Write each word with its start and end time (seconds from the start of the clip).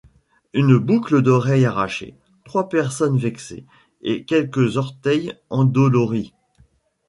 Une 0.55 0.79
boucle 0.79 1.21
d’oreille 1.21 1.63
arrachée, 1.63 2.15
trois 2.43 2.67
personnes 2.69 3.19
vexées 3.19 3.65
et 4.01 4.23
quelques 4.25 4.75
orteils 4.77 5.31
endoloris. 5.51 6.33